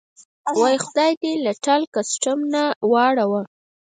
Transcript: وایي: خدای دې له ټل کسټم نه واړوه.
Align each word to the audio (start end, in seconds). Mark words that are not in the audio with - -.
وایي: 0.59 0.77
خدای 0.85 1.11
دې 1.21 1.33
له 1.45 1.51
ټل 1.63 1.81
کسټم 1.93 2.39
نه 2.53 2.63
واړوه. 2.91 3.41